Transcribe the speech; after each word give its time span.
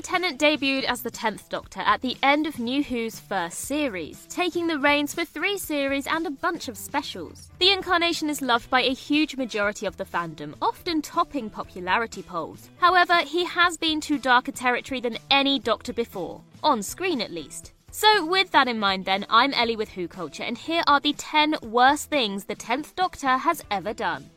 David 0.00 0.08
Tennant 0.12 0.40
debuted 0.40 0.84
as 0.84 1.02
the 1.02 1.10
10th 1.10 1.50
Doctor 1.50 1.80
at 1.80 2.00
the 2.00 2.16
end 2.22 2.46
of 2.46 2.58
New 2.58 2.82
Who's 2.82 3.20
first 3.20 3.58
series, 3.58 4.24
taking 4.30 4.66
the 4.66 4.78
reins 4.78 5.12
for 5.12 5.26
three 5.26 5.58
series 5.58 6.06
and 6.06 6.26
a 6.26 6.30
bunch 6.30 6.68
of 6.68 6.78
specials. 6.78 7.50
The 7.58 7.70
incarnation 7.70 8.30
is 8.30 8.40
loved 8.40 8.70
by 8.70 8.80
a 8.80 8.94
huge 8.94 9.36
majority 9.36 9.84
of 9.84 9.98
the 9.98 10.06
fandom, 10.06 10.54
often 10.62 11.02
topping 11.02 11.50
popularity 11.50 12.22
polls. 12.22 12.70
However, 12.78 13.18
he 13.18 13.44
has 13.44 13.76
been 13.76 14.00
to 14.02 14.16
darker 14.16 14.52
territory 14.52 15.02
than 15.02 15.18
any 15.30 15.58
Doctor 15.58 15.92
before, 15.92 16.40
on 16.62 16.82
screen 16.82 17.20
at 17.20 17.30
least. 17.30 17.72
So, 17.90 18.24
with 18.24 18.52
that 18.52 18.68
in 18.68 18.78
mind, 18.78 19.04
then, 19.04 19.26
I'm 19.28 19.52
Ellie 19.52 19.76
with 19.76 19.90
Who 19.90 20.08
Culture, 20.08 20.44
and 20.44 20.56
here 20.56 20.82
are 20.86 21.00
the 21.00 21.12
10 21.12 21.56
worst 21.60 22.08
things 22.08 22.46
the 22.46 22.56
10th 22.56 22.94
Doctor 22.94 23.36
has 23.36 23.62
ever 23.70 23.92
done. 23.92 24.30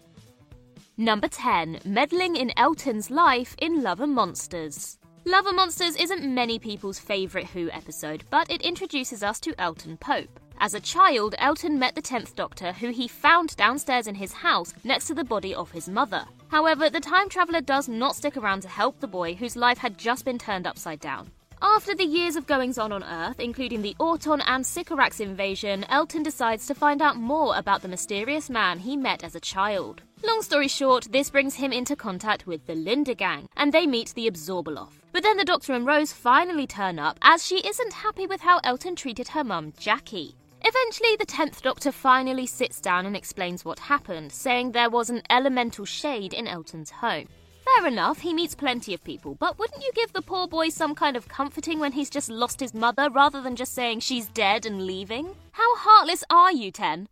Number 0.97 1.29
10 1.29 1.79
Meddling 1.85 2.35
in 2.35 2.51
Elton's 2.57 3.09
life 3.09 3.55
in 3.59 3.81
Love 3.81 4.01
and 4.01 4.13
Monsters. 4.13 4.97
Love 5.25 5.45
and 5.45 5.55
Monsters 5.55 5.95
isn't 5.95 6.21
many 6.21 6.59
people's 6.59 6.99
favourite 6.99 7.47
Who 7.47 7.69
episode, 7.71 8.25
but 8.29 8.51
it 8.51 8.61
introduces 8.61 9.23
us 9.23 9.39
to 9.39 9.55
Elton 9.57 9.95
Pope. 9.95 10.37
As 10.59 10.73
a 10.73 10.81
child, 10.81 11.33
Elton 11.37 11.79
met 11.79 11.95
the 11.95 12.01
10th 12.01 12.35
Doctor, 12.35 12.73
who 12.73 12.89
he 12.89 13.07
found 13.07 13.55
downstairs 13.55 14.07
in 14.07 14.15
his 14.15 14.33
house 14.33 14.73
next 14.83 15.07
to 15.07 15.13
the 15.13 15.23
body 15.23 15.55
of 15.55 15.71
his 15.71 15.87
mother. 15.87 16.25
However, 16.49 16.89
the 16.89 16.99
time 16.99 17.29
traveller 17.29 17.61
does 17.61 17.87
not 17.87 18.17
stick 18.17 18.35
around 18.35 18.63
to 18.63 18.67
help 18.67 18.99
the 18.99 19.07
boy 19.07 19.33
whose 19.33 19.55
life 19.55 19.77
had 19.77 19.97
just 19.97 20.25
been 20.25 20.37
turned 20.37 20.67
upside 20.67 20.99
down. 20.99 21.31
After 21.61 21.95
the 21.95 22.03
years 22.03 22.35
of 22.35 22.45
goings 22.45 22.77
on 22.77 22.91
on 22.91 23.05
Earth, 23.05 23.39
including 23.39 23.81
the 23.81 23.95
Auton 23.99 24.41
and 24.41 24.65
Sycorax 24.65 25.21
invasion, 25.21 25.85
Elton 25.87 26.23
decides 26.23 26.67
to 26.67 26.75
find 26.75 27.01
out 27.01 27.15
more 27.15 27.55
about 27.55 27.81
the 27.81 27.87
mysterious 27.87 28.49
man 28.49 28.77
he 28.77 28.97
met 28.97 29.23
as 29.23 29.35
a 29.35 29.39
child. 29.39 30.01
Long 30.25 30.41
story 30.41 30.69
short, 30.69 31.09
this 31.11 31.29
brings 31.29 31.55
him 31.55 31.73
into 31.73 31.97
contact 31.97 32.47
with 32.47 32.65
the 32.65 32.75
Linda 32.75 33.13
Gang, 33.13 33.49
and 33.57 33.73
they 33.73 33.85
meet 33.85 34.13
the 34.15 34.31
Absorbaloff. 34.31 34.93
But 35.11 35.21
then 35.21 35.35
the 35.35 35.43
Doctor 35.43 35.73
and 35.73 35.85
Rose 35.85 36.13
finally 36.13 36.65
turn 36.65 36.97
up, 36.97 37.19
as 37.23 37.45
she 37.45 37.57
isn't 37.67 37.91
happy 37.91 38.25
with 38.25 38.39
how 38.39 38.61
Elton 38.63 38.95
treated 38.95 39.27
her 39.27 39.43
mum, 39.43 39.73
Jackie. 39.77 40.33
Eventually, 40.61 41.17
the 41.17 41.25
10th 41.25 41.61
Doctor 41.61 41.91
finally 41.91 42.47
sits 42.47 42.79
down 42.79 43.05
and 43.05 43.17
explains 43.17 43.65
what 43.65 43.79
happened, 43.79 44.31
saying 44.31 44.71
there 44.71 44.89
was 44.89 45.09
an 45.09 45.23
elemental 45.29 45.83
shade 45.83 46.33
in 46.33 46.47
Elton's 46.47 46.89
home. 46.89 47.27
Fair 47.65 47.87
enough, 47.87 48.19
he 48.19 48.33
meets 48.33 48.55
plenty 48.55 48.93
of 48.93 49.03
people, 49.03 49.35
but 49.35 49.59
wouldn't 49.59 49.83
you 49.83 49.91
give 49.93 50.13
the 50.13 50.21
poor 50.21 50.47
boy 50.47 50.69
some 50.69 50.95
kind 50.95 51.17
of 51.17 51.27
comforting 51.27 51.79
when 51.79 51.91
he's 51.91 52.09
just 52.09 52.29
lost 52.29 52.61
his 52.61 52.73
mother 52.73 53.09
rather 53.09 53.41
than 53.41 53.57
just 53.57 53.73
saying 53.73 53.99
she's 53.99 54.27
dead 54.27 54.65
and 54.65 54.85
leaving? 54.85 55.35
How 55.51 55.75
heartless 55.75 56.23
are 56.29 56.53
you, 56.53 56.71
Ten? 56.71 57.09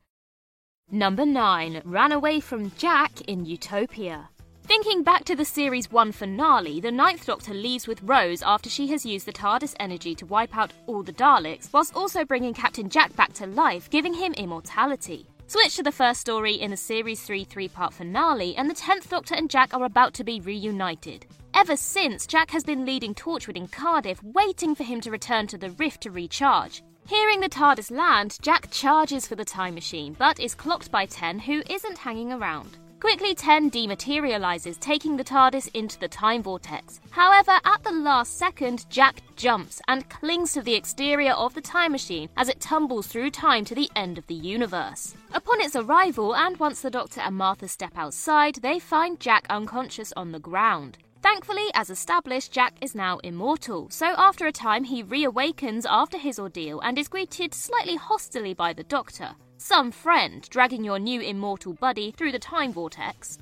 Number 0.93 1.25
9. 1.25 1.83
Ran 1.85 2.11
away 2.11 2.41
from 2.41 2.69
Jack 2.71 3.21
in 3.21 3.45
Utopia. 3.45 4.27
Thinking 4.63 5.03
back 5.03 5.23
to 5.23 5.37
the 5.37 5.45
series 5.45 5.89
1 5.89 6.11
finale, 6.11 6.81
the 6.81 6.91
Ninth 6.91 7.25
Doctor 7.25 7.53
leaves 7.53 7.87
with 7.87 8.03
Rose 8.03 8.43
after 8.43 8.69
she 8.69 8.87
has 8.87 9.05
used 9.05 9.25
the 9.25 9.31
TARDIS 9.31 9.73
energy 9.79 10.13
to 10.15 10.25
wipe 10.25 10.53
out 10.57 10.73
all 10.87 11.01
the 11.01 11.13
Daleks, 11.13 11.71
whilst 11.71 11.95
also 11.95 12.25
bringing 12.25 12.53
Captain 12.53 12.89
Jack 12.89 13.15
back 13.15 13.31
to 13.35 13.47
life, 13.47 13.89
giving 13.89 14.13
him 14.13 14.33
immortality. 14.33 15.29
Switch 15.47 15.77
to 15.77 15.83
the 15.83 15.93
first 15.93 16.19
story 16.19 16.55
in 16.55 16.71
the 16.71 16.77
Series 16.77 17.21
3 17.21 17.45
three 17.45 17.69
part 17.69 17.93
finale, 17.93 18.57
and 18.57 18.69
the 18.69 18.75
10th 18.75 19.07
Doctor 19.07 19.35
and 19.35 19.49
Jack 19.49 19.73
are 19.73 19.85
about 19.85 20.13
to 20.15 20.25
be 20.25 20.41
reunited. 20.41 21.25
Ever 21.53 21.77
since, 21.77 22.27
Jack 22.27 22.51
has 22.51 22.65
been 22.65 22.85
leading 22.85 23.15
Torchwood 23.15 23.55
in 23.55 23.69
Cardiff, 23.69 24.21
waiting 24.23 24.75
for 24.75 24.83
him 24.83 24.99
to 24.99 25.11
return 25.11 25.47
to 25.47 25.57
the 25.57 25.69
Rift 25.71 26.01
to 26.01 26.11
recharge. 26.11 26.83
Hearing 27.11 27.41
the 27.41 27.49
TARDIS 27.49 27.91
land, 27.91 28.37
Jack 28.41 28.71
charges 28.71 29.27
for 29.27 29.35
the 29.35 29.43
time 29.43 29.75
machine, 29.75 30.15
but 30.17 30.39
is 30.39 30.55
clocked 30.55 30.89
by 30.91 31.05
Ten, 31.05 31.39
who 31.39 31.61
isn't 31.69 31.97
hanging 31.97 32.31
around. 32.31 32.77
Quickly, 33.01 33.35
Ten 33.35 33.69
dematerializes, 33.69 34.79
taking 34.79 35.17
the 35.17 35.23
TARDIS 35.25 35.69
into 35.73 35.99
the 35.99 36.07
time 36.07 36.41
vortex. 36.41 37.01
However, 37.09 37.59
at 37.65 37.83
the 37.83 37.91
last 37.91 38.37
second, 38.37 38.85
Jack 38.89 39.23
jumps 39.35 39.81
and 39.89 40.09
clings 40.09 40.53
to 40.53 40.61
the 40.61 40.73
exterior 40.73 41.33
of 41.33 41.53
the 41.53 41.59
time 41.59 41.91
machine 41.91 42.29
as 42.37 42.47
it 42.47 42.61
tumbles 42.61 43.07
through 43.07 43.31
time 43.31 43.65
to 43.65 43.75
the 43.75 43.91
end 43.97 44.17
of 44.17 44.25
the 44.27 44.33
universe. 44.33 45.13
Upon 45.33 45.59
its 45.59 45.75
arrival, 45.75 46.33
and 46.33 46.55
once 46.61 46.79
the 46.79 46.89
Doctor 46.89 47.19
and 47.19 47.35
Martha 47.35 47.67
step 47.67 47.91
outside, 47.97 48.55
they 48.61 48.79
find 48.79 49.19
Jack 49.19 49.45
unconscious 49.49 50.13
on 50.15 50.31
the 50.31 50.39
ground. 50.39 50.97
Thankfully, 51.21 51.67
as 51.75 51.91
established, 51.91 52.51
Jack 52.51 52.73
is 52.81 52.95
now 52.95 53.19
immortal, 53.19 53.89
so 53.91 54.07
after 54.17 54.47
a 54.47 54.51
time 54.51 54.83
he 54.83 55.03
reawakens 55.03 55.85
after 55.87 56.17
his 56.17 56.39
ordeal 56.39 56.79
and 56.79 56.97
is 56.97 57.07
greeted 57.07 57.53
slightly 57.53 57.95
hostilely 57.95 58.55
by 58.55 58.73
the 58.73 58.83
Doctor. 58.83 59.35
Some 59.57 59.91
friend 59.91 60.49
dragging 60.49 60.83
your 60.83 60.97
new 60.97 61.21
immortal 61.21 61.73
buddy 61.73 62.11
through 62.11 62.31
the 62.31 62.39
time 62.39 62.73
vortex. 62.73 63.37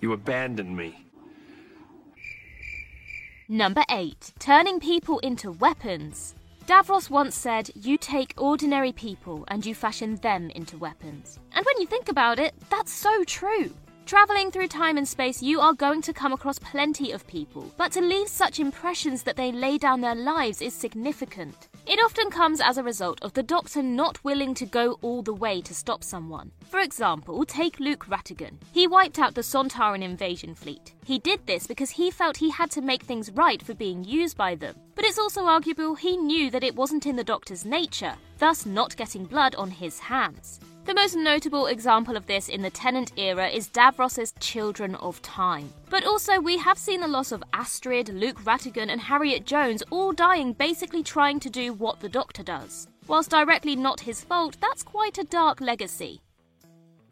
You 0.00 0.12
abandoned 0.12 0.76
me. 0.76 1.04
Number 3.48 3.82
8. 3.90 4.34
Turning 4.38 4.78
people 4.78 5.18
into 5.18 5.50
weapons. 5.50 6.36
Davros 6.66 7.10
once 7.10 7.34
said, 7.34 7.70
You 7.74 7.98
take 7.98 8.34
ordinary 8.36 8.92
people 8.92 9.44
and 9.48 9.66
you 9.66 9.74
fashion 9.74 10.16
them 10.16 10.50
into 10.50 10.78
weapons. 10.78 11.40
And 11.52 11.66
when 11.66 11.80
you 11.80 11.86
think 11.86 12.08
about 12.08 12.38
it, 12.38 12.54
that's 12.70 12.92
so 12.92 13.24
true. 13.24 13.74
Traveling 14.08 14.50
through 14.50 14.68
time 14.68 14.96
and 14.96 15.06
space, 15.06 15.42
you 15.42 15.60
are 15.60 15.74
going 15.74 16.00
to 16.00 16.14
come 16.14 16.32
across 16.32 16.58
plenty 16.58 17.12
of 17.12 17.26
people, 17.26 17.70
but 17.76 17.92
to 17.92 18.00
leave 18.00 18.26
such 18.26 18.58
impressions 18.58 19.22
that 19.24 19.36
they 19.36 19.52
lay 19.52 19.76
down 19.76 20.00
their 20.00 20.14
lives 20.14 20.62
is 20.62 20.72
significant. 20.72 21.68
It 21.86 22.00
often 22.02 22.30
comes 22.30 22.62
as 22.62 22.78
a 22.78 22.82
result 22.82 23.18
of 23.20 23.34
the 23.34 23.42
Doctor 23.42 23.82
not 23.82 24.24
willing 24.24 24.54
to 24.54 24.64
go 24.64 24.98
all 25.02 25.20
the 25.20 25.34
way 25.34 25.60
to 25.60 25.74
stop 25.74 26.02
someone. 26.02 26.52
For 26.70 26.80
example, 26.80 27.44
take 27.44 27.80
Luke 27.80 28.06
Rattigan. 28.06 28.54
He 28.72 28.86
wiped 28.86 29.18
out 29.18 29.34
the 29.34 29.42
Sontaran 29.42 30.02
invasion 30.02 30.54
fleet. 30.54 30.94
He 31.04 31.18
did 31.18 31.46
this 31.46 31.66
because 31.66 31.90
he 31.90 32.10
felt 32.10 32.38
he 32.38 32.48
had 32.48 32.70
to 32.70 32.80
make 32.80 33.02
things 33.02 33.30
right 33.32 33.60
for 33.60 33.74
being 33.74 34.04
used 34.04 34.38
by 34.38 34.54
them. 34.54 34.74
But 34.94 35.04
it's 35.04 35.18
also 35.18 35.44
arguable 35.44 35.94
he 35.94 36.16
knew 36.16 36.50
that 36.52 36.64
it 36.64 36.74
wasn't 36.74 37.04
in 37.04 37.16
the 37.16 37.24
Doctor's 37.24 37.66
nature, 37.66 38.14
thus 38.38 38.64
not 38.64 38.96
getting 38.96 39.26
blood 39.26 39.54
on 39.56 39.70
his 39.70 39.98
hands. 39.98 40.60
The 40.88 40.94
most 40.94 41.16
notable 41.16 41.66
example 41.66 42.16
of 42.16 42.26
this 42.26 42.48
in 42.48 42.62
the 42.62 42.70
Tennant 42.70 43.12
era 43.18 43.46
is 43.46 43.68
Davros's 43.68 44.32
Children 44.40 44.94
of 44.94 45.20
Time. 45.20 45.70
But 45.90 46.06
also, 46.06 46.40
we 46.40 46.56
have 46.56 46.78
seen 46.78 47.02
the 47.02 47.06
loss 47.06 47.30
of 47.30 47.44
Astrid, 47.52 48.08
Luke 48.08 48.42
Rattigan, 48.42 48.88
and 48.88 48.98
Harriet 48.98 49.44
Jones 49.44 49.82
all 49.90 50.14
dying 50.14 50.54
basically 50.54 51.02
trying 51.02 51.40
to 51.40 51.50
do 51.50 51.74
what 51.74 52.00
the 52.00 52.08
Doctor 52.08 52.42
does. 52.42 52.88
Whilst 53.06 53.28
directly 53.28 53.76
not 53.76 54.00
his 54.00 54.24
fault, 54.24 54.56
that's 54.62 54.82
quite 54.82 55.18
a 55.18 55.24
dark 55.24 55.60
legacy. 55.60 56.22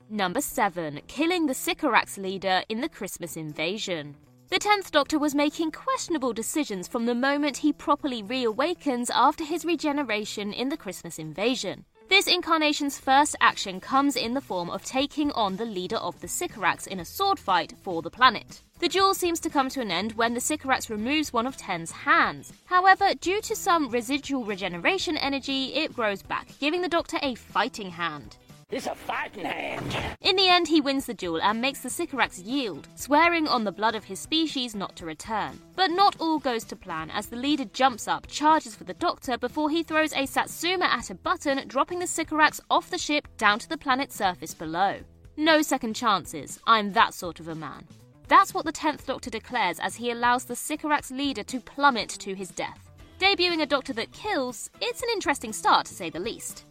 Number 0.08 0.40
7. 0.40 1.02
Killing 1.06 1.44
the 1.44 1.52
Sycorax 1.52 2.16
leader 2.16 2.62
in 2.70 2.80
the 2.80 2.88
Christmas 2.88 3.36
invasion. 3.36 4.16
The 4.48 4.58
10th 4.58 4.90
Doctor 4.90 5.18
was 5.18 5.34
making 5.34 5.72
questionable 5.72 6.32
decisions 6.32 6.88
from 6.88 7.04
the 7.04 7.14
moment 7.14 7.58
he 7.58 7.74
properly 7.74 8.22
reawakens 8.22 9.10
after 9.12 9.44
his 9.44 9.66
regeneration 9.66 10.54
in 10.54 10.70
the 10.70 10.78
Christmas 10.78 11.18
invasion. 11.18 11.84
This 12.08 12.28
incarnation's 12.28 13.00
first 13.00 13.34
action 13.40 13.80
comes 13.80 14.14
in 14.14 14.34
the 14.34 14.40
form 14.40 14.70
of 14.70 14.84
taking 14.84 15.32
on 15.32 15.56
the 15.56 15.64
leader 15.64 15.96
of 15.96 16.20
the 16.20 16.28
Sycorax 16.28 16.86
in 16.86 17.00
a 17.00 17.04
sword 17.04 17.36
fight 17.36 17.74
for 17.82 18.00
the 18.00 18.10
planet. 18.10 18.62
The 18.78 18.88
duel 18.88 19.12
seems 19.12 19.40
to 19.40 19.50
come 19.50 19.68
to 19.70 19.80
an 19.80 19.90
end 19.90 20.12
when 20.12 20.32
the 20.32 20.40
Sycorax 20.40 20.88
removes 20.88 21.32
one 21.32 21.48
of 21.48 21.56
Ten's 21.56 21.90
hands. 21.90 22.52
However, 22.66 23.12
due 23.20 23.40
to 23.40 23.56
some 23.56 23.90
residual 23.90 24.44
regeneration 24.44 25.16
energy, 25.16 25.74
it 25.74 25.96
grows 25.96 26.22
back, 26.22 26.46
giving 26.60 26.80
the 26.80 26.88
Doctor 26.88 27.18
a 27.22 27.34
fighting 27.34 27.90
hand. 27.90 28.36
Is 28.72 28.88
a 28.88 28.94
fighting 28.96 29.44
hand. 29.44 29.96
In 30.20 30.34
the 30.34 30.48
end, 30.48 30.66
he 30.66 30.80
wins 30.80 31.06
the 31.06 31.14
duel 31.14 31.40
and 31.40 31.60
makes 31.60 31.80
the 31.80 31.90
Sycorax 31.90 32.40
yield, 32.40 32.88
swearing 32.96 33.46
on 33.46 33.62
the 33.62 33.70
blood 33.70 33.94
of 33.94 34.02
his 34.02 34.18
species 34.18 34.74
not 34.74 34.96
to 34.96 35.06
return. 35.06 35.60
But 35.76 35.92
not 35.92 36.16
all 36.18 36.40
goes 36.40 36.64
to 36.64 36.76
plan 36.76 37.10
as 37.12 37.26
the 37.26 37.36
leader 37.36 37.66
jumps 37.66 38.08
up, 38.08 38.26
charges 38.26 38.74
for 38.74 38.82
the 38.82 38.94
doctor 38.94 39.38
before 39.38 39.70
he 39.70 39.84
throws 39.84 40.12
a 40.14 40.26
Satsuma 40.26 40.86
at 40.86 41.10
a 41.10 41.14
button, 41.14 41.62
dropping 41.68 42.00
the 42.00 42.08
Sycorax 42.08 42.60
off 42.68 42.90
the 42.90 42.98
ship 42.98 43.28
down 43.38 43.60
to 43.60 43.68
the 43.68 43.78
planet's 43.78 44.16
surface 44.16 44.52
below. 44.52 44.98
No 45.36 45.62
second 45.62 45.94
chances, 45.94 46.58
I'm 46.66 46.92
that 46.94 47.14
sort 47.14 47.38
of 47.38 47.46
a 47.46 47.54
man. 47.54 47.86
That's 48.26 48.52
what 48.52 48.64
the 48.64 48.72
10th 48.72 49.06
Doctor 49.06 49.30
declares 49.30 49.78
as 49.78 49.94
he 49.94 50.10
allows 50.10 50.44
the 50.44 50.56
Sycorax 50.56 51.12
leader 51.12 51.44
to 51.44 51.60
plummet 51.60 52.08
to 52.08 52.34
his 52.34 52.48
death. 52.48 52.90
Debuting 53.20 53.62
a 53.62 53.66
Doctor 53.66 53.92
that 53.92 54.10
kills, 54.10 54.70
it's 54.80 55.02
an 55.02 55.08
interesting 55.12 55.52
start 55.52 55.86
to 55.86 55.94
say 55.94 56.10
the 56.10 56.18
least. 56.18 56.64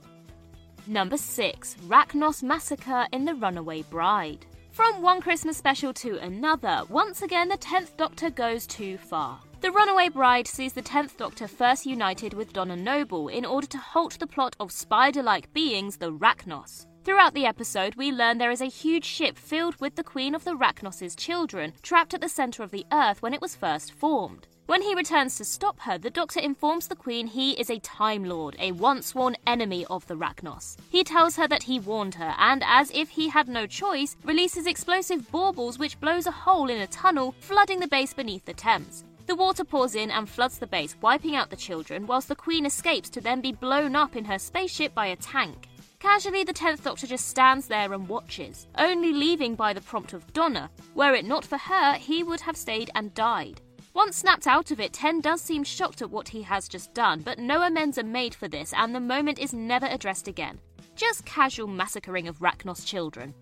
Number 0.88 1.18
6 1.18 1.78
Racnoss 1.88 2.44
Massacre 2.44 3.08
in 3.12 3.26
The 3.26 3.34
Runaway 3.34 3.82
Bride. 3.84 4.46
From 4.72 5.02
one 5.02 5.20
Christmas 5.20 5.58
special 5.58 5.92
to 5.94 6.20
another, 6.20 6.84
once 6.90 7.24
again 7.24 7.50
the 7.50 7.58
10th 7.58 7.98
Doctor 7.98 8.30
goes 8.30 8.68
too 8.68 9.00
far. 9.00 9.40
The 9.62 9.72
Runaway 9.72 10.10
Bride 10.10 10.48
sees 10.48 10.74
the 10.74 10.84
10th 10.84 11.18
Doctor 11.18 11.48
first 11.48 11.88
united 11.88 12.36
with 12.36 12.54
Donna 12.54 12.76
Noble 12.76 13.30
in 13.30 13.46
order 13.46 13.66
to 13.68 13.80
halt 13.80 14.20
the 14.20 14.28
plot 14.28 14.56
of 14.60 14.72
spider 14.72 15.24
like 15.24 15.52
beings, 15.54 15.98
the 15.98 16.12
Racnoss. 16.12 16.86
Throughout 17.04 17.34
the 17.34 17.48
episode, 17.48 17.96
we 17.96 18.12
learn 18.12 18.38
there 18.38 18.52
is 18.52 18.62
a 18.62 18.66
huge 18.66 19.06
ship 19.06 19.40
filled 19.40 19.80
with 19.82 19.96
the 19.96 20.04
Queen 20.04 20.36
of 20.36 20.44
the 20.44 20.56
Racnoss's 20.56 21.16
children, 21.16 21.74
trapped 21.82 22.14
at 22.14 22.22
the 22.22 22.30
center 22.30 22.62
of 22.62 22.70
the 22.70 22.86
Earth 22.92 23.24
when 23.24 23.34
it 23.34 23.42
was 23.42 23.56
first 23.56 23.92
formed. 23.92 24.48
When 24.68 24.82
he 24.82 24.96
returns 24.96 25.38
to 25.38 25.46
stop 25.46 25.80
her, 25.82 26.00
the 26.00 26.10
Doctor 26.10 26.40
informs 26.40 26.88
the 26.88 26.96
Queen 26.96 27.28
he 27.28 27.52
is 27.52 27.70
a 27.70 27.78
Time 27.78 28.24
Lord, 28.24 28.56
a 28.58 28.72
once 28.72 29.08
sworn 29.08 29.38
enemy 29.46 29.86
of 29.92 30.08
the 30.08 30.16
Racnoss. 30.16 30.76
He 30.90 31.04
tells 31.04 31.36
her 31.36 31.48
that 31.48 31.62
he 31.62 31.80
warned 31.80 32.16
her, 32.16 32.34
and 32.40 32.64
as 32.66 32.90
if 32.90 33.10
he 33.10 33.30
had 33.30 33.48
no 33.48 33.68
choice, 33.68 34.18
releases 34.24 34.66
explosive 34.66 35.32
baubles 35.32 35.78
which 35.78 36.00
blows 36.00 36.26
a 36.26 36.32
hole 36.32 36.72
in 36.72 36.82
a 36.82 36.88
tunnel, 36.88 37.36
flooding 37.42 37.80
the 37.80 37.88
base 37.88 38.12
beneath 38.12 38.44
the 38.46 38.56
Thames. 38.56 39.04
The 39.28 39.36
water 39.36 39.64
pours 39.64 39.94
in 39.94 40.10
and 40.10 40.28
floods 40.28 40.58
the 40.58 40.66
base, 40.66 40.96
wiping 41.00 41.36
out 41.36 41.52
the 41.52 41.56
children, 41.56 42.08
whilst 42.08 42.28
the 42.28 42.36
Queen 42.36 42.66
escapes 42.66 43.12
to 43.12 43.22
then 43.22 43.42
be 43.42 43.52
blown 43.52 43.96
up 43.96 44.16
in 44.16 44.26
her 44.26 44.40
spaceship 44.40 44.96
by 44.96 45.08
a 45.08 45.16
tank. 45.16 45.68
Casually, 46.00 46.44
the 46.44 46.54
10th 46.54 46.82
Doctor 46.82 47.06
just 47.06 47.28
stands 47.28 47.68
there 47.68 47.94
and 47.94 48.08
watches, 48.08 48.66
only 48.80 49.14
leaving 49.14 49.54
by 49.54 49.74
the 49.74 49.82
prompt 49.82 50.14
of 50.14 50.34
Donna. 50.34 50.72
Were 50.96 51.14
it 51.14 51.26
not 51.26 51.46
for 51.46 51.58
her, 51.58 51.94
he 51.94 52.24
would 52.24 52.42
have 52.42 52.58
stayed 52.58 52.90
and 52.96 53.14
died. 53.14 53.62
Once 53.96 54.18
snapped 54.18 54.46
out 54.46 54.72
of 54.72 54.82
it, 54.82 54.92
Ten 54.92 55.22
does 55.22 55.40
seem 55.40 55.64
shocked 55.64 56.02
at 56.02 56.12
what 56.12 56.28
he 56.28 56.42
has 56.42 56.68
just 56.68 56.94
done, 56.94 57.22
but 57.22 57.40
no 57.40 57.62
amends 57.62 57.98
are 57.98 58.04
made 58.04 58.36
for 58.36 58.50
this, 58.50 58.74
and 58.74 58.94
the 58.94 59.00
moment 59.00 59.40
is 59.40 59.54
never 59.54 59.86
addressed 59.86 60.28
again. 60.28 60.60
Just 60.98 61.24
casual 61.24 61.68
massacring 61.68 62.28
of 62.28 62.40
Racnoss 62.40 62.86
children. 62.86 63.34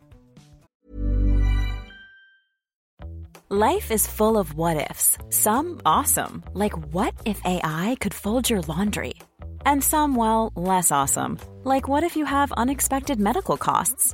Life 3.50 3.90
is 3.90 4.06
full 4.06 4.38
of 4.38 4.54
what 4.54 4.78
ifs. 4.92 5.18
Some 5.30 5.82
awesome, 5.88 6.44
like 6.54 6.74
what 6.94 7.16
if 7.26 7.44
AI 7.46 7.98
could 8.00 8.14
fold 8.14 8.48
your 8.48 8.62
laundry? 8.62 9.16
And 9.66 9.84
some, 9.84 10.16
well, 10.16 10.52
less 10.56 10.92
awesome, 10.92 11.40
like 11.64 11.88
what 11.88 12.04
if 12.04 12.16
you 12.16 12.26
have 12.26 12.52
unexpected 12.52 13.20
medical 13.20 13.58
costs? 13.58 14.14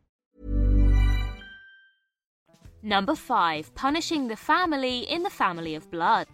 Number 2.83 3.13
5 3.13 3.75
Punishing 3.75 4.27
the 4.27 4.35
Family 4.35 5.01
in 5.01 5.21
the 5.21 5.29
Family 5.29 5.75
of 5.75 5.91
Blood. 5.91 6.27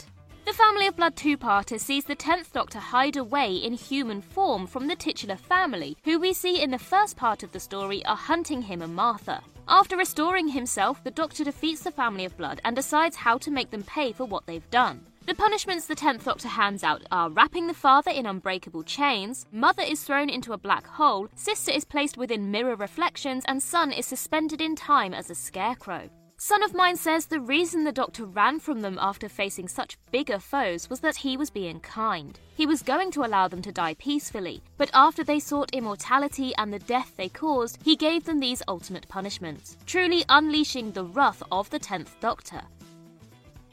The 0.45 0.53
Family 0.53 0.87
of 0.87 0.95
Blood 0.95 1.17
two 1.17 1.37
parter 1.37 1.77
sees 1.77 2.05
the 2.05 2.15
10th 2.15 2.53
Doctor 2.53 2.79
hide 2.79 3.17
away 3.17 3.55
in 3.55 3.73
human 3.73 4.21
form 4.21 4.65
from 4.65 4.87
the 4.87 4.95
titular 4.95 5.35
family, 5.35 5.97
who 6.05 6.17
we 6.17 6.31
see 6.31 6.61
in 6.61 6.71
the 6.71 6.79
first 6.79 7.17
part 7.17 7.43
of 7.43 7.51
the 7.51 7.59
story 7.59 8.05
are 8.05 8.15
hunting 8.15 8.61
him 8.61 8.81
and 8.81 8.95
Martha. 8.95 9.41
After 9.67 9.97
restoring 9.97 10.47
himself, 10.47 11.03
the 11.03 11.11
Doctor 11.11 11.43
defeats 11.43 11.81
the 11.81 11.91
Family 11.91 12.23
of 12.23 12.37
Blood 12.37 12.61
and 12.63 12.77
decides 12.77 13.17
how 13.17 13.37
to 13.39 13.51
make 13.51 13.69
them 13.69 13.83
pay 13.83 14.13
for 14.13 14.23
what 14.23 14.45
they've 14.45 14.69
done. 14.69 15.05
The 15.25 15.35
punishments 15.35 15.85
the 15.85 15.95
10th 15.95 16.23
Doctor 16.23 16.47
hands 16.47 16.81
out 16.81 17.03
are 17.11 17.29
wrapping 17.29 17.67
the 17.67 17.73
father 17.73 18.11
in 18.11 18.25
unbreakable 18.25 18.83
chains, 18.83 19.45
mother 19.51 19.83
is 19.83 20.05
thrown 20.05 20.29
into 20.29 20.53
a 20.53 20.57
black 20.57 20.87
hole, 20.87 21.27
sister 21.35 21.71
is 21.73 21.83
placed 21.83 22.15
within 22.15 22.51
mirror 22.51 22.77
reflections, 22.77 23.43
and 23.49 23.61
son 23.61 23.91
is 23.91 24.05
suspended 24.05 24.61
in 24.61 24.77
time 24.77 25.13
as 25.13 25.29
a 25.29 25.35
scarecrow. 25.35 26.09
Son 26.39 26.61
of 26.61 26.75
Mine 26.75 26.95
says 26.95 27.25
the 27.25 27.39
reason 27.39 27.83
the 27.83 27.91
doctor 27.91 28.23
ran 28.23 28.59
from 28.59 28.81
them 28.81 28.99
after 29.01 29.27
facing 29.27 29.67
such 29.67 29.97
bigger 30.11 30.37
foes 30.37 30.87
was 30.87 30.99
that 30.99 31.15
he 31.15 31.35
was 31.35 31.49
being 31.49 31.79
kind. 31.79 32.39
He 32.55 32.67
was 32.67 32.83
going 32.83 33.09
to 33.13 33.25
allow 33.25 33.47
them 33.47 33.63
to 33.63 33.71
die 33.71 33.95
peacefully, 33.95 34.61
but 34.77 34.91
after 34.93 35.23
they 35.23 35.39
sought 35.39 35.73
immortality 35.73 36.53
and 36.59 36.71
the 36.71 36.77
death 36.77 37.13
they 37.17 37.27
caused, 37.27 37.79
he 37.83 37.95
gave 37.95 38.23
them 38.23 38.39
these 38.39 38.61
ultimate 38.67 39.07
punishments, 39.07 39.77
truly 39.87 40.23
unleashing 40.29 40.91
the 40.91 41.05
wrath 41.05 41.41
of 41.51 41.71
the 41.71 41.79
10th 41.79 42.19
Doctor. 42.19 42.61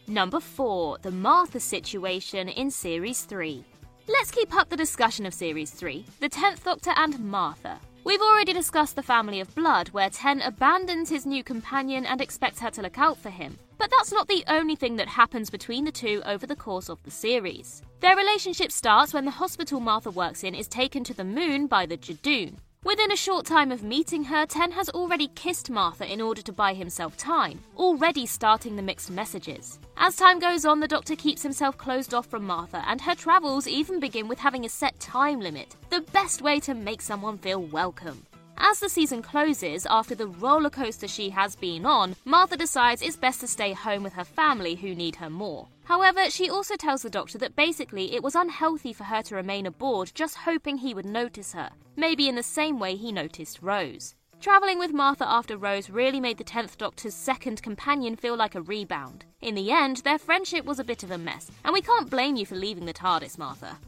Number 0.07 0.41
4 0.41 0.99
The 1.03 1.11
Martha 1.11 1.61
Situation 1.61 2.49
in 2.49 2.71
Series 2.71 3.25
3. 3.25 3.63
Let's 4.09 4.31
keep 4.31 4.55
up 4.55 4.71
the 4.71 4.77
discussion 4.77 5.27
of 5.27 5.35
Series 5.35 5.71
3 5.71 6.07
The 6.21 6.31
10th 6.31 6.65
Doctor 6.65 6.93
and 6.97 7.21
Martha. 7.21 7.79
We've 8.05 8.21
already 8.21 8.53
discussed 8.53 8.97
the 8.97 9.03
family 9.03 9.41
of 9.41 9.55
blood, 9.55 9.89
where 9.89 10.11
Ten 10.11 10.43
abandons 10.43 11.09
his 11.09 11.25
new 11.25 11.43
companion 11.43 12.05
and 12.05 12.21
expects 12.21 12.61
her 12.61 12.69
to 12.73 12.83
look 12.83 12.99
out 12.99 13.17
for 13.17 13.31
him. 13.31 13.59
But 13.79 13.91
that's 13.91 14.13
not 14.13 14.29
the 14.29 14.45
only 14.47 14.77
thing 14.77 14.97
that 14.97 15.09
happens 15.09 15.49
between 15.49 15.87
the 15.87 15.91
two 15.91 16.23
over 16.27 16.47
the 16.47 16.55
course 16.55 16.91
of 16.91 17.03
the 17.03 17.11
series. 17.11 17.81
Their 18.01 18.15
relationship 18.15 18.73
starts 18.73 19.15
when 19.15 19.25
the 19.25 19.31
hospital 19.31 19.81
Martha 19.81 20.11
works 20.11 20.45
in 20.45 20.55
is 20.55 20.69
taken 20.69 21.03
to 21.05 21.15
the 21.15 21.25
moon 21.25 21.67
by 21.67 21.87
the 21.87 21.97
Judoon. 21.97 22.59
Within 22.85 23.13
a 23.13 23.17
short 23.17 23.47
time 23.47 23.73
of 23.73 23.83
meeting 23.83 24.25
her, 24.25 24.45
Ten 24.45 24.71
has 24.73 24.91
already 24.91 25.29
kissed 25.29 25.71
Martha 25.71 26.05
in 26.05 26.21
order 26.21 26.43
to 26.43 26.53
buy 26.53 26.75
himself 26.75 27.17
time, 27.17 27.61
already 27.79 28.27
starting 28.27 28.77
the 28.77 28.83
mixed 28.83 29.11
messages. 29.11 29.79
As 29.97 30.17
time 30.17 30.39
goes 30.39 30.67
on, 30.67 30.81
the 30.81 30.87
Doctor 30.87 31.17
keeps 31.17 31.43
himself 31.43 31.79
closed 31.79 32.13
off 32.13 32.27
from 32.27 32.45
Martha, 32.45 32.85
and 32.87 33.01
her 33.01 33.15
travels 33.15 33.67
even 33.67 34.01
begin 34.01 34.29
with 34.29 34.39
having 34.39 34.67
a 34.67 34.69
set 34.69 35.01
time 35.01 35.41
limit, 35.41 35.77
the 35.89 36.03
best 36.13 36.43
way 36.43 36.61
to 36.61 36.75
make 36.75 37.01
someone 37.01 37.39
feel 37.39 37.63
welcome. 37.63 38.27
As 38.57 38.81
the 38.81 38.89
season 38.89 39.23
closes, 39.23 39.87
after 39.87 40.15
the 40.15 40.27
roller 40.27 40.71
coaster 40.71 41.09
she 41.09 41.31
has 41.31 41.57
been 41.57 41.85
on, 41.85 42.17
Martha 42.25 42.57
decides 42.57 43.03
it's 43.03 43.17
best 43.17 43.41
to 43.41 43.47
stay 43.47 43.73
home 43.73 44.03
with 44.03 44.15
her 44.15 44.25
family 44.25 44.77
who 44.77 44.95
need 44.95 45.17
her 45.17 45.31
more. 45.31 45.69
However, 45.85 46.31
she 46.31 46.49
also 46.49 46.77
tells 46.77 47.03
the 47.03 47.11
doctor 47.11 47.39
that 47.39 47.57
basically 47.57 48.15
it 48.15 48.23
was 48.23 48.35
unhealthy 48.35 48.93
for 48.93 49.05
her 49.05 49.23
to 49.23 49.35
remain 49.35 49.67
aboard 49.67 50.13
just 50.15 50.37
hoping 50.37 50.79
he 50.79 50.95
would 50.95 51.05
notice 51.05 51.53
her, 51.53 51.71
maybe 51.97 52.29
in 52.29 52.37
the 52.37 52.43
same 52.43 52.79
way 52.79 52.97
he 52.97 53.13
noticed 53.13 53.63
Rose. 53.63 54.15
Travelling 54.41 54.79
with 54.79 54.93
Martha 54.93 55.27
after 55.27 55.57
Rose 55.57 55.89
really 55.91 56.21
made 56.21 56.39
the 56.39 56.45
10th 56.45 56.77
Doctor's 56.77 57.15
second 57.15 57.63
companion 57.63 58.15
feel 58.17 58.37
like 58.37 58.55
a 58.55 58.63
rebound. 58.63 59.25
In 59.41 59.55
the 59.55 59.71
end, 59.71 59.99
their 59.99 60.19
friendship 60.19 60.65
was 60.65 60.79
a 60.79 60.85
bit 60.85 61.03
of 61.03 61.11
a 61.11 61.19
mess, 61.19 61.51
and 61.65 61.73
we 61.73 61.81
can't 61.81 62.11
blame 62.11 62.37
you 62.37 62.45
for 62.45 62.55
leaving 62.55 62.87
the 62.87 62.93
TARDIS, 62.93 63.39
Martha. 63.39 63.79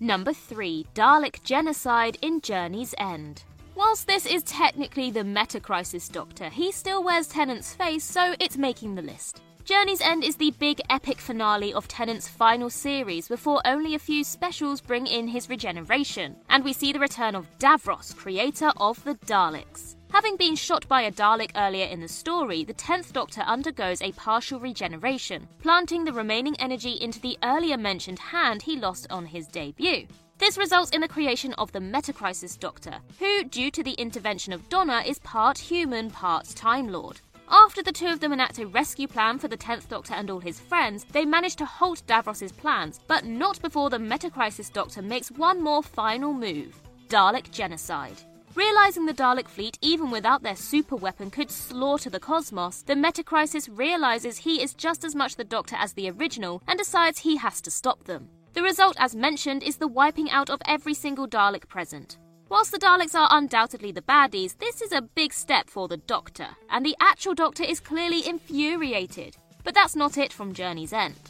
Number 0.00 0.34
3 0.34 0.86
Dalek 0.94 1.42
Genocide 1.42 2.18
in 2.20 2.42
Journey's 2.42 2.94
End. 2.98 3.44
Whilst 3.74 4.06
this 4.06 4.26
is 4.26 4.42
technically 4.42 5.10
the 5.10 5.24
Meta 5.24 5.58
Crisis 5.58 6.08
Doctor, 6.10 6.50
he 6.50 6.70
still 6.70 7.02
wears 7.02 7.28
Tennant's 7.28 7.72
face, 7.72 8.04
so 8.04 8.34
it's 8.38 8.58
making 8.58 8.94
the 8.94 9.02
list. 9.02 9.40
Journey's 9.64 10.02
End 10.02 10.22
is 10.22 10.36
the 10.36 10.50
big 10.58 10.82
epic 10.90 11.18
finale 11.18 11.72
of 11.72 11.88
Tennant's 11.88 12.28
final 12.28 12.68
series 12.68 13.26
before 13.26 13.62
only 13.64 13.94
a 13.94 13.98
few 13.98 14.22
specials 14.22 14.82
bring 14.82 15.06
in 15.06 15.26
his 15.28 15.48
regeneration, 15.48 16.36
and 16.50 16.62
we 16.62 16.74
see 16.74 16.92
the 16.92 17.00
return 17.00 17.34
of 17.34 17.48
Davros, 17.58 18.14
creator 18.14 18.72
of 18.76 19.02
the 19.02 19.14
Daleks. 19.26 19.95
Having 20.12 20.36
been 20.36 20.56
shot 20.56 20.88
by 20.88 21.02
a 21.02 21.12
Dalek 21.12 21.50
earlier 21.56 21.86
in 21.86 22.00
the 22.00 22.08
story, 22.08 22.64
the 22.64 22.74
10th 22.74 23.12
Doctor 23.12 23.42
undergoes 23.42 24.00
a 24.00 24.12
partial 24.12 24.58
regeneration, 24.60 25.46
planting 25.58 26.04
the 26.04 26.12
remaining 26.12 26.56
energy 26.58 26.92
into 26.92 27.20
the 27.20 27.36
earlier 27.42 27.76
mentioned 27.76 28.18
hand 28.18 28.62
he 28.62 28.76
lost 28.76 29.06
on 29.10 29.26
his 29.26 29.46
debut. 29.46 30.06
This 30.38 30.56
results 30.56 30.90
in 30.90 31.00
the 31.00 31.08
creation 31.08 31.52
of 31.54 31.72
the 31.72 31.80
Metacrisis 31.80 32.58
Doctor, 32.58 32.98
who, 33.18 33.44
due 33.44 33.70
to 33.70 33.82
the 33.82 33.92
intervention 33.92 34.52
of 34.52 34.68
Donna, 34.68 35.02
is 35.06 35.18
part 35.20 35.58
human, 35.58 36.10
part 36.10 36.46
Time 36.48 36.88
Lord. 36.88 37.20
After 37.48 37.82
the 37.82 37.92
two 37.92 38.08
of 38.08 38.20
them 38.20 38.32
enact 38.32 38.58
a 38.58 38.66
rescue 38.66 39.06
plan 39.06 39.38
for 39.38 39.48
the 39.48 39.56
10th 39.56 39.88
Doctor 39.88 40.14
and 40.14 40.30
all 40.30 40.40
his 40.40 40.60
friends, 40.60 41.04
they 41.12 41.24
manage 41.24 41.56
to 41.56 41.64
halt 41.64 42.02
Davros's 42.06 42.52
plans, 42.52 43.00
but 43.06 43.24
not 43.24 43.60
before 43.60 43.90
the 43.90 43.98
Metacrisis 43.98 44.72
Doctor 44.72 45.02
makes 45.02 45.30
one 45.30 45.62
more 45.62 45.82
final 45.82 46.32
move 46.32 46.80
Dalek 47.08 47.50
Genocide. 47.50 48.20
Realizing 48.56 49.04
the 49.04 49.12
Dalek 49.12 49.48
fleet, 49.48 49.78
even 49.82 50.10
without 50.10 50.42
their 50.42 50.56
super 50.56 50.96
weapon, 50.96 51.30
could 51.30 51.50
slaughter 51.50 52.08
the 52.08 52.18
cosmos, 52.18 52.80
the 52.80 52.94
Metacrisis 52.94 53.68
realizes 53.70 54.38
he 54.38 54.62
is 54.62 54.72
just 54.72 55.04
as 55.04 55.14
much 55.14 55.36
the 55.36 55.44
Doctor 55.44 55.76
as 55.76 55.92
the 55.92 56.08
original 56.08 56.62
and 56.66 56.78
decides 56.78 57.18
he 57.18 57.36
has 57.36 57.60
to 57.60 57.70
stop 57.70 58.04
them. 58.04 58.30
The 58.54 58.62
result, 58.62 58.96
as 58.98 59.14
mentioned, 59.14 59.62
is 59.62 59.76
the 59.76 59.86
wiping 59.86 60.30
out 60.30 60.48
of 60.48 60.62
every 60.64 60.94
single 60.94 61.28
Dalek 61.28 61.68
present. 61.68 62.16
Whilst 62.48 62.72
the 62.72 62.78
Daleks 62.78 63.14
are 63.14 63.28
undoubtedly 63.30 63.92
the 63.92 64.00
baddies, 64.00 64.56
this 64.56 64.80
is 64.80 64.92
a 64.92 65.02
big 65.02 65.34
step 65.34 65.68
for 65.68 65.86
the 65.86 65.98
Doctor, 65.98 66.48
and 66.70 66.86
the 66.86 66.96
actual 66.98 67.34
Doctor 67.34 67.62
is 67.62 67.78
clearly 67.78 68.26
infuriated. 68.26 69.36
But 69.64 69.74
that's 69.74 69.94
not 69.94 70.16
it 70.16 70.32
from 70.32 70.54
Journey's 70.54 70.94
End. 70.94 71.20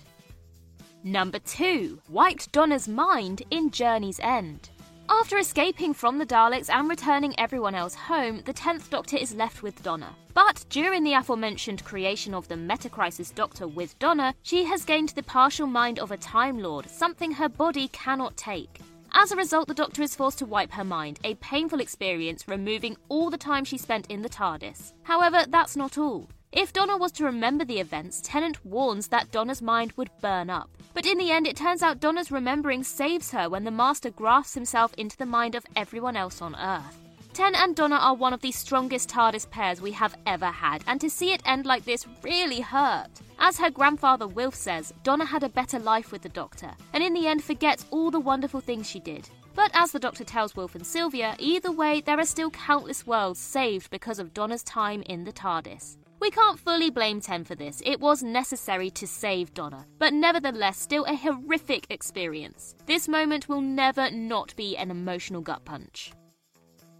Number 1.03 1.41
2 1.41 2.03
Wiped 2.09 2.53
Donna's 2.53 2.87
mind 2.87 3.43
in 3.51 3.73
Journey's 3.73 4.21
End. 4.21 4.71
After 5.09 5.39
escaping 5.39 5.95
from 5.95 6.19
the 6.19 6.27
Daleks 6.27 6.69
and 6.69 6.89
returning 6.89 7.39
everyone 7.39 7.77
else 7.77 7.95
home, 7.95 8.43
the 8.45 8.53
10th 8.53 8.91
Doctor 8.91 9.17
is 9.17 9.35
left 9.35 9.63
with 9.63 9.81
Donna. 9.83 10.15
But 10.35 10.65
during 10.69 11.05
the 11.05 11.15
aforementioned 11.15 11.85
creation 11.85 12.35
of 12.35 12.49
the 12.49 12.57
Metacrisis 12.57 13.33
Doctor 13.33 13.69
with 13.69 13.97
Donna, 14.01 14.35
she 14.43 14.65
has 14.65 14.85
gained 14.85 15.11
the 15.11 15.23
partial 15.23 15.69
mind 15.69 16.01
of 16.01 16.11
a 16.11 16.17
Time 16.17 16.59
Lord, 16.59 16.91
something 16.91 17.31
her 17.33 17.49
body 17.49 17.89
cannot 17.89 18.37
take. 18.37 18.81
As 19.13 19.31
a 19.31 19.37
result, 19.37 19.69
the 19.69 19.75
Doctor 19.75 20.03
is 20.03 20.17
forced 20.17 20.39
to 20.39 20.47
wipe 20.47 20.73
her 20.73 20.85
mind, 20.85 21.21
a 21.23 21.35
painful 21.37 21.81
experience 21.81 22.49
removing 22.49 22.97
all 23.09 23.31
the 23.31 23.39
time 23.39 23.65
she 23.65 23.79
spent 23.79 24.09
in 24.09 24.23
the 24.23 24.29
TARDIS. 24.29 24.93
However, 25.05 25.45
that's 25.49 25.77
not 25.77 25.99
all. 25.99 26.29
If 26.53 26.73
Donna 26.73 26.97
was 26.97 27.13
to 27.13 27.25
remember 27.25 27.65
the 27.65 27.81
events, 27.81 28.21
Tennant 28.23 28.65
warns 28.65 29.09
that 29.09 29.31
Donna's 29.31 29.61
mind 29.61 29.93
would 29.97 30.11
burn 30.21 30.49
up. 30.49 30.71
But 30.95 31.05
in 31.05 31.19
the 31.19 31.31
end, 31.31 31.47
it 31.47 31.57
turns 31.57 31.83
out 31.83 32.01
Donna's 32.01 32.31
remembering 32.31 32.83
saves 32.83 33.31
her 33.33 33.49
when 33.49 33.65
the 33.65 33.71
Master 33.71 34.11
grafts 34.11 34.55
himself 34.55 34.95
into 34.95 35.17
the 35.17 35.27
mind 35.27 35.55
of 35.55 35.67
everyone 35.75 36.17
else 36.17 36.41
on 36.41 36.55
Earth. 36.57 36.99
Ten 37.35 37.55
and 37.55 37.77
Donna 37.77 37.97
are 37.97 38.15
one 38.15 38.33
of 38.33 38.41
the 38.41 38.53
strongest 38.53 39.11
TARDIS 39.11 39.51
pairs 39.51 39.83
we 39.83 39.93
have 39.93 40.17
ever 40.25 40.47
had, 40.47 40.83
and 40.87 40.99
to 41.03 41.11
see 41.11 41.33
it 41.33 41.43
end 41.45 41.67
like 41.67 41.85
this 41.85 42.07
really 42.23 42.61
hurt. 42.61 43.11
As 43.39 43.59
her 43.59 43.69
grandfather 43.69 44.27
Wilf 44.27 44.55
says, 44.55 44.95
Donna 45.03 45.27
had 45.27 45.43
a 45.43 45.51
better 45.51 45.79
life 45.79 46.13
with 46.13 46.23
the 46.23 46.31
Doctor, 46.31 46.71
and 46.95 47.05
in 47.05 47.13
the 47.13 47.27
end 47.27 47.45
forgets 47.45 47.85
all 47.91 48.11
the 48.11 48.19
wonderful 48.21 48.61
things 48.61 48.89
she 48.89 49.01
did. 49.01 49.29
But 49.55 49.71
as 49.75 49.93
the 49.93 49.99
Doctor 49.99 50.25
tells 50.25 50.57
Wilf 50.57 50.75
and 50.75 50.87
Sylvia, 50.87 51.37
either 51.39 51.71
way, 51.71 52.01
there 52.01 52.19
are 52.19 52.25
still 52.25 52.51
countless 52.51 53.07
worlds 53.07 53.41
saved 53.41 53.91
because 53.91 54.19
of 54.19 54.33
Donna's 54.33 54.63
time 54.63 55.03
in 55.03 55.25
the 55.25 55.33
TARDIS. 55.33 55.99
We 56.19 56.31
can't 56.31 56.59
fully 56.59 56.91
blame 56.91 57.21
Ten 57.21 57.45
for 57.45 57.55
this, 57.55 57.83
it 57.85 58.01
was 58.01 58.23
necessary 58.23 58.91
to 58.91 59.07
save 59.07 59.53
Donna, 59.55 59.87
but 59.99 60.13
nevertheless, 60.15 60.79
still 60.79 61.05
a 61.05 61.15
horrific 61.15 61.87
experience. 61.91 62.75
This 62.87 63.07
moment 63.07 63.49
will 63.49 63.61
never 63.61 64.11
not 64.11 64.57
be 64.57 64.77
an 64.77 64.91
emotional 64.91 65.43
gut 65.43 65.65
punch. 65.65 66.13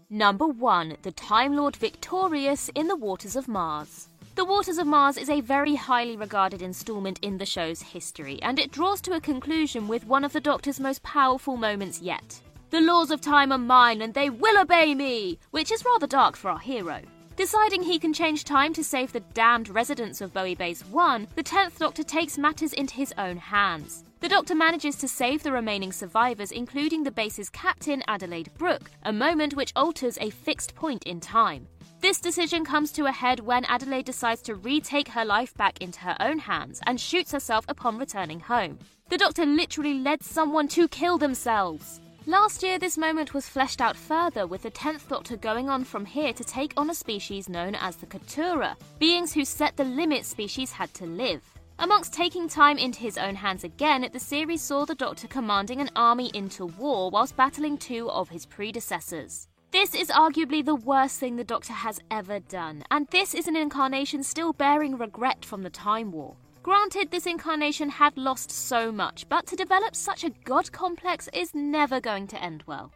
Number 0.09 0.47
1 0.47 0.97
The 1.01 1.11
Time 1.11 1.55
Lord 1.55 1.75
victorious 1.75 2.69
in 2.75 2.87
the 2.87 2.95
Waters 2.95 3.35
of 3.35 3.47
Mars. 3.47 4.07
The 4.35 4.45
Waters 4.45 4.77
of 4.77 4.85
Mars 4.85 5.17
is 5.17 5.31
a 5.31 5.41
very 5.41 5.73
highly 5.73 6.15
regarded 6.15 6.61
installment 6.61 7.17
in 7.23 7.39
the 7.39 7.45
show's 7.45 7.81
history, 7.81 8.39
and 8.43 8.59
it 8.59 8.71
draws 8.71 9.01
to 9.01 9.13
a 9.13 9.19
conclusion 9.19 9.87
with 9.87 10.05
one 10.05 10.23
of 10.23 10.31
the 10.31 10.39
Doctor's 10.39 10.79
most 10.79 11.01
powerful 11.01 11.57
moments 11.57 12.01
yet. 12.01 12.39
The 12.69 12.81
laws 12.81 13.11
of 13.11 13.19
time 13.19 13.51
are 13.51 13.57
mine 13.57 14.01
and 14.01 14.13
they 14.13 14.29
will 14.29 14.61
obey 14.61 14.93
me! 14.93 15.39
Which 15.51 15.71
is 15.71 15.83
rather 15.83 16.05
dark 16.05 16.35
for 16.35 16.51
our 16.51 16.59
hero. 16.59 17.01
Deciding 17.37 17.83
he 17.83 17.99
can 17.99 18.13
change 18.13 18.45
time 18.45 18.73
to 18.73 18.83
save 18.83 19.13
the 19.13 19.19
damned 19.19 19.69
residents 19.69 20.21
of 20.21 20.33
Bowie 20.33 20.55
Base 20.55 20.81
1, 20.85 21.27
the 21.35 21.43
10th 21.43 21.77
Doctor 21.77 22.01
takes 22.01 22.35
matters 22.35 22.73
into 22.73 22.95
his 22.95 23.13
own 23.15 23.37
hands. 23.37 24.03
The 24.21 24.27
Doctor 24.27 24.55
manages 24.55 24.95
to 24.95 25.07
save 25.07 25.43
the 25.43 25.51
remaining 25.51 25.91
survivors, 25.91 26.51
including 26.51 27.03
the 27.03 27.11
base's 27.11 27.51
captain, 27.51 28.01
Adelaide 28.07 28.49
Brooke, 28.57 28.89
a 29.03 29.13
moment 29.13 29.55
which 29.55 29.71
alters 29.75 30.17
a 30.19 30.31
fixed 30.31 30.73
point 30.73 31.03
in 31.03 31.19
time. 31.19 31.67
This 32.01 32.19
decision 32.19 32.65
comes 32.65 32.91
to 32.93 33.05
a 33.05 33.11
head 33.11 33.41
when 33.41 33.65
Adelaide 33.65 34.05
decides 34.05 34.41
to 34.41 34.55
retake 34.55 35.09
her 35.09 35.23
life 35.23 35.53
back 35.53 35.79
into 35.79 35.99
her 35.99 36.17
own 36.19 36.39
hands 36.39 36.81
and 36.87 36.99
shoots 36.99 37.31
herself 37.31 37.65
upon 37.67 37.99
returning 37.99 38.39
home. 38.39 38.79
The 39.09 39.17
Doctor 39.19 39.45
literally 39.45 39.93
led 39.93 40.23
someone 40.23 40.67
to 40.69 40.87
kill 40.87 41.19
themselves. 41.19 42.01
Last 42.29 42.61
year, 42.61 42.77
this 42.77 42.97
moment 42.97 43.33
was 43.33 43.47
fleshed 43.47 43.79
out 43.79 43.95
further 43.95 44.45
with 44.45 44.63
the 44.63 44.71
10th 44.71 45.07
Doctor 45.07 45.37
going 45.37 45.69
on 45.69 45.85
from 45.85 46.03
here 46.03 46.33
to 46.33 46.43
take 46.43 46.73
on 46.75 46.89
a 46.89 46.93
species 46.93 47.47
known 47.47 47.73
as 47.73 47.95
the 47.95 48.05
Kotturuh, 48.05 48.75
beings 48.99 49.31
who 49.31 49.45
set 49.45 49.77
the 49.77 49.85
limit 49.85 50.25
species 50.25 50.73
had 50.73 50.93
to 50.95 51.05
live. 51.05 51.41
Amongst 51.79 52.11
taking 52.11 52.49
time 52.49 52.77
into 52.77 52.99
his 52.99 53.17
own 53.17 53.35
hands 53.35 53.63
again, 53.63 54.05
the 54.11 54.19
series 54.19 54.61
saw 54.61 54.83
the 54.83 54.93
Doctor 54.93 55.29
commanding 55.29 55.79
an 55.79 55.89
army 55.95 56.29
into 56.33 56.65
war 56.65 57.09
whilst 57.09 57.37
battling 57.37 57.77
two 57.77 58.09
of 58.09 58.27
his 58.27 58.45
predecessors. 58.45 59.47
This 59.71 59.95
is 59.95 60.09
arguably 60.09 60.65
the 60.65 60.75
worst 60.75 61.21
thing 61.21 61.37
the 61.37 61.45
Doctor 61.45 61.71
has 61.71 62.01
ever 62.11 62.41
done, 62.41 62.83
and 62.91 63.07
this 63.07 63.33
is 63.33 63.47
an 63.47 63.55
incarnation 63.55 64.21
still 64.21 64.51
bearing 64.51 64.97
regret 64.97 65.45
from 65.45 65.63
the 65.63 65.69
Time 65.69 66.11
War. 66.11 66.35
Granted, 66.67 67.11
this 67.11 67.25
incarnation 67.25 67.87
had 67.87 68.17
lost 68.17 68.51
so 68.51 68.91
much, 68.91 69.25
but 69.29 69.47
to 69.47 69.55
develop 69.55 69.95
such 69.95 70.25
a 70.25 70.31
god 70.43 70.69
complex 70.73 71.29
is 71.31 71.55
never 71.55 72.01
going 72.01 72.27
to 72.27 72.43
end 72.43 72.65
well. 72.67 72.91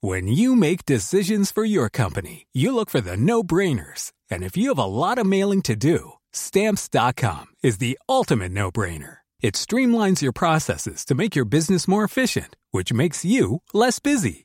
When 0.00 0.26
you 0.26 0.56
make 0.56 0.84
decisions 0.84 1.52
for 1.52 1.64
your 1.64 1.88
company, 1.88 2.48
you 2.52 2.74
look 2.74 2.90
for 2.90 3.00
the 3.00 3.16
no 3.16 3.44
brainers. 3.44 4.10
And 4.28 4.42
if 4.42 4.56
you 4.56 4.70
have 4.70 4.78
a 4.78 4.84
lot 4.84 5.18
of 5.18 5.28
mailing 5.28 5.62
to 5.62 5.76
do, 5.76 6.14
stamps.com 6.32 7.46
is 7.62 7.78
the 7.78 7.96
ultimate 8.08 8.50
no 8.50 8.72
brainer. 8.72 9.18
It 9.40 9.54
streamlines 9.54 10.22
your 10.22 10.32
processes 10.32 11.04
to 11.04 11.14
make 11.14 11.36
your 11.36 11.44
business 11.44 11.86
more 11.86 12.02
efficient, 12.02 12.56
which 12.72 12.92
makes 12.92 13.24
you 13.24 13.62
less 13.72 14.00
busy. 14.00 14.44